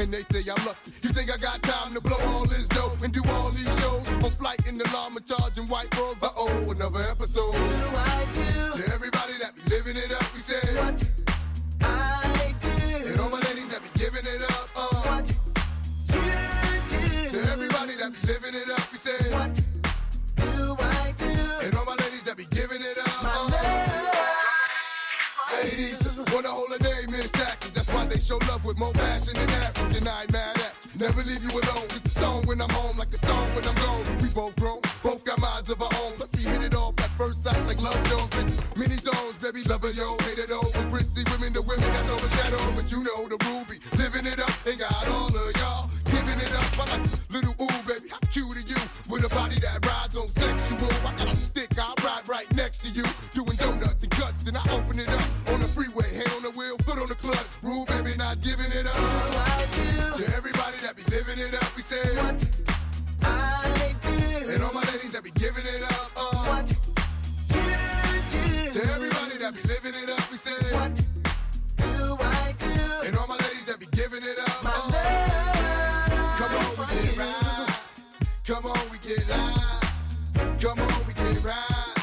[0.00, 0.92] And they say I'm lucky.
[1.02, 4.08] You think I got time to blow all this dough and do all these shows?
[4.24, 6.22] On flight in the llama charging white robes.
[6.22, 7.52] Uh oh, another episode.
[7.52, 8.80] Do I do?
[8.80, 10.56] To everybody that be living it up, we say.
[10.78, 11.04] What
[11.82, 12.68] I do.
[13.08, 14.68] And all my ladies that be giving it up.
[14.74, 14.86] Uh.
[15.04, 15.36] What you
[16.08, 17.28] do.
[17.28, 19.34] To everybody that be living it up, we say.
[19.34, 19.52] What
[20.36, 21.26] do I do?
[21.60, 23.22] And all my ladies that be giving it up.
[23.22, 23.96] My uh.
[25.62, 27.72] Ladies just wanna hold a name in seconds.
[27.72, 29.59] That's why they show love with more passion than.
[30.00, 30.72] And I ain't mad at.
[30.98, 31.84] Never leave you alone.
[31.92, 34.02] It's a song when I'm home, like a song when I'm gone.
[34.22, 36.14] We both grown, both got minds of our own.
[36.16, 38.34] Plus we hit it off at first sight like love Jones.
[38.38, 40.72] And many zones, baby, lover yo, hate it all.
[40.88, 42.76] Prissy women to women that's overshadowed.
[42.76, 44.50] But you know the ruby, living it up.
[44.66, 46.78] Ain't got all of y'all giving it up.
[46.80, 48.80] I like little ooh, baby, how cute are you?
[49.10, 50.78] With a body that rides on sexual.
[51.04, 53.04] I got a stick, I ride right next to you.
[53.34, 56.08] Doing donuts and guts, then I open it up on the freeway.
[56.14, 57.44] Hand on the wheel, foot on the clutch.
[57.62, 59.39] Rule, baby, not giving it up.
[61.10, 62.16] Living it up, we say.
[62.16, 62.44] What
[63.22, 64.50] I do.
[64.50, 66.10] And all my ladies that be giving it up.
[66.16, 66.36] Uh.
[66.50, 66.76] What you
[67.48, 68.72] do.
[68.72, 70.54] To everybody that be living it up, we say.
[70.72, 70.94] What
[71.78, 73.06] do I do?
[73.06, 74.62] And all my ladies that be giving it up.
[74.62, 74.90] My uh.
[74.94, 75.30] love.
[76.38, 77.80] Come on, we get right.
[78.46, 80.60] Come on, we get live.
[80.60, 81.96] Come on, we get right.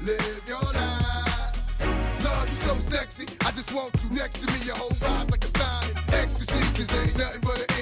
[0.00, 2.24] Live your life.
[2.24, 3.26] Love, you so sexy.
[3.46, 4.58] I just want you next to me.
[4.64, 5.90] Your whole vibe's like a sign.
[6.08, 7.75] Ecstasy, cause ain't nothing but an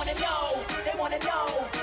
[0.00, 1.79] wanna know, they wanna know,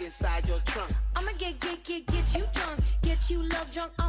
[0.00, 0.90] inside your trunk.
[1.16, 2.80] I'ma get, get, get, get you drunk.
[3.02, 3.92] Get you love drunk.
[3.98, 4.07] I'm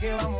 [0.00, 0.39] que vamos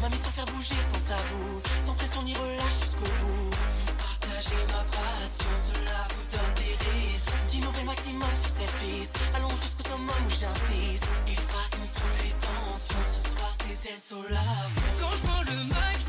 [0.00, 3.50] M'a mis sans faire bouger, sans tabou, sans pression ni relâche jusqu'au bout.
[3.50, 7.32] Vous partagez ma passion, cela vous donne des risques.
[7.48, 11.04] D'innover maximum sur cette piste, allons jusqu'au sommet où j'insiste.
[11.28, 14.38] Effaçons toutes les tensions, ce soir c'est elle,
[15.00, 15.99] Quand je prends le mic.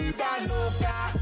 [0.00, 1.18] Vida loca.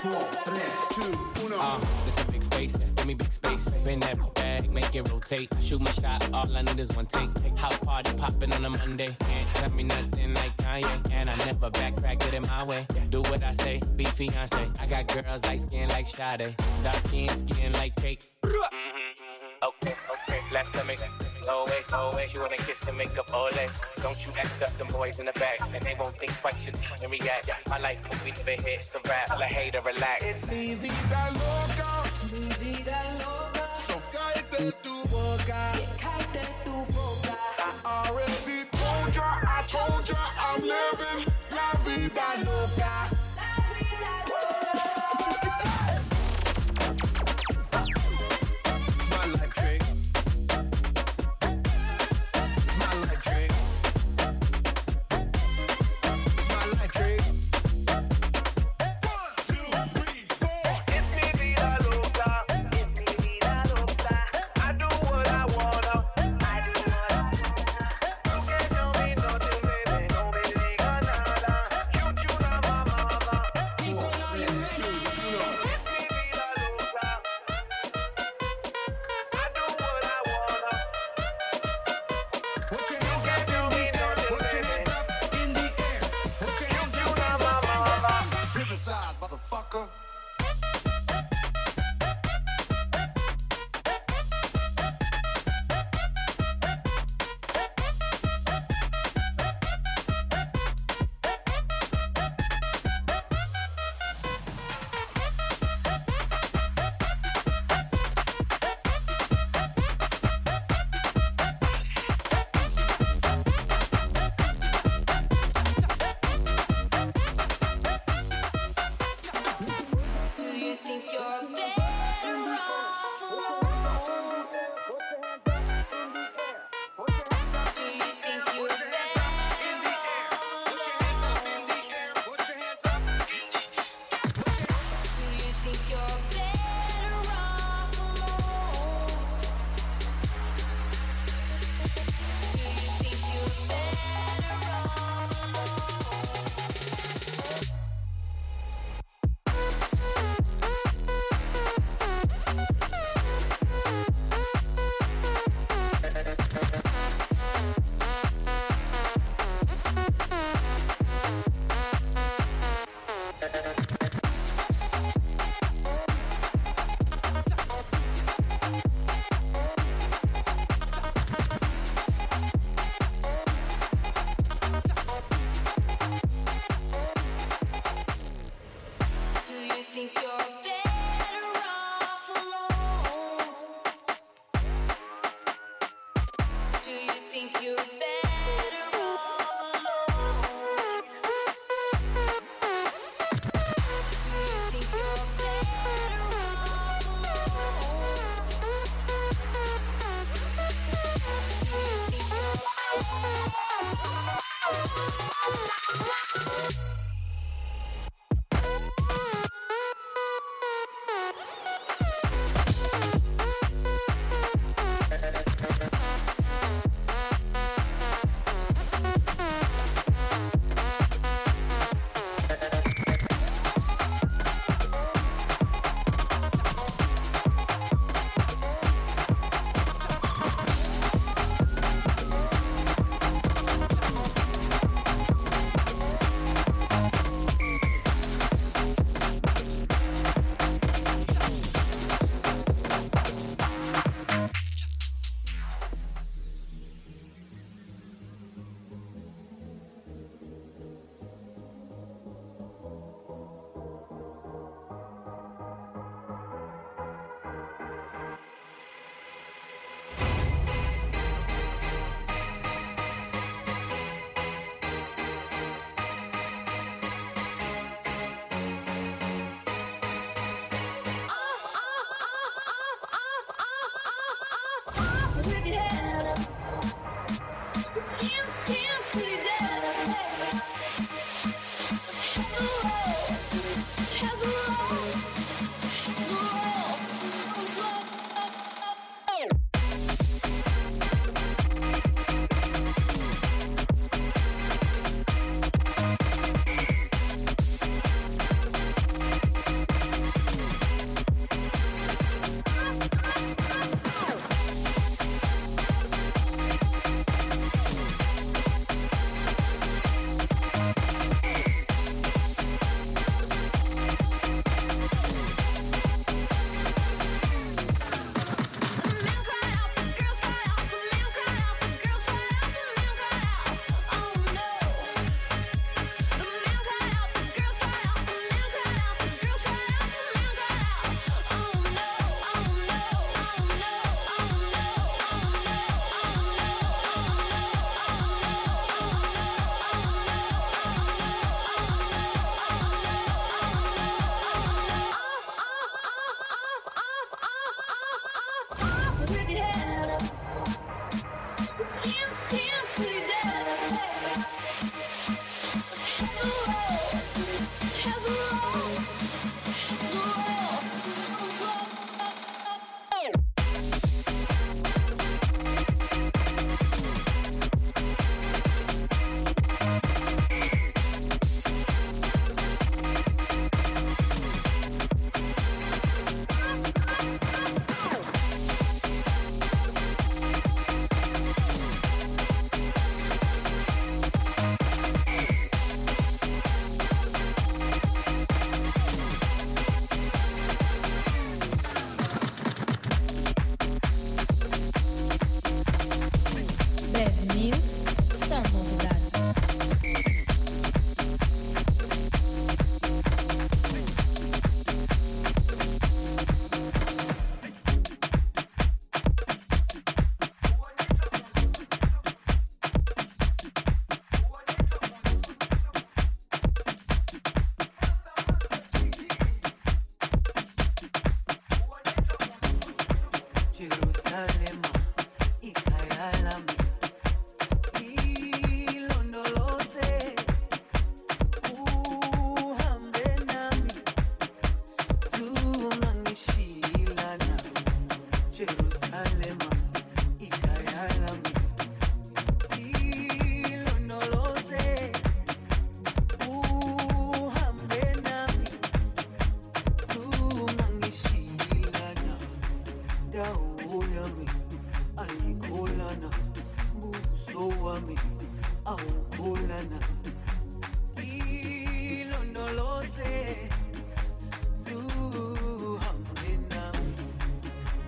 [0.00, 1.56] Four, three, two, uno.
[1.60, 3.68] Uh, it's a big face, give me big space.
[3.84, 5.50] Bend that bag, make it rotate.
[5.60, 7.28] Shoot my shot, all I need is one take.
[7.58, 9.14] House party popping on a Monday.
[9.18, 11.12] Can't tell me nothing like Kanye.
[11.12, 12.86] And I never backtrack, get it my way.
[13.10, 14.70] Do what I say, be fiance.
[14.78, 16.56] I got girls like skin like Sade.
[16.82, 18.22] Dark skin, skin like cake.
[18.42, 20.96] Okay, okay, left to me.
[21.48, 23.68] Always, always, you wanna kiss and make up all day.
[24.02, 27.02] Don't you act up them boys in the back, and they won't think twice, just
[27.02, 27.50] and react.
[27.68, 29.30] My life movie never hit, a rap.
[29.40, 30.22] Hey, to relax.
[30.50, 31.90] Mi vida loca.
[32.32, 33.68] Mi vida loca.
[33.86, 35.72] So cállate tu boca.
[35.98, 37.34] Cállate tu boca.
[37.84, 43.09] I already told ya, I told ya, I'm living la vida loca.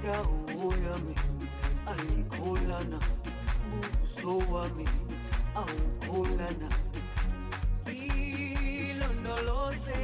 [0.03, 1.14] Dawo yami
[1.92, 2.98] ayikholana
[3.70, 4.86] buso wami
[5.61, 6.68] awukholana.
[8.82, 10.00] Ilondoloze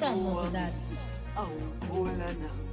[0.00, 0.72] Saan mo that.
[1.36, 1.44] Oh,
[1.92, 2.69] oh, oh,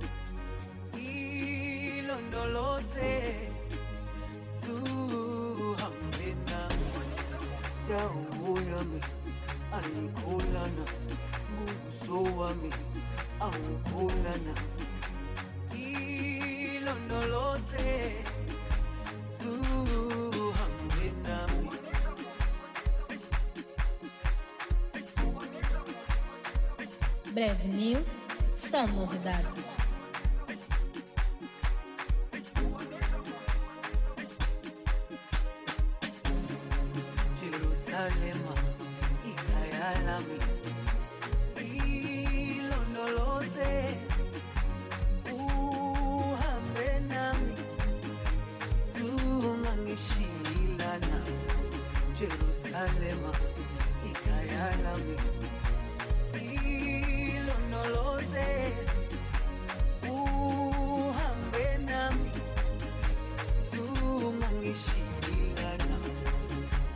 [27.38, 28.20] Breve News,
[28.50, 29.77] só novidades.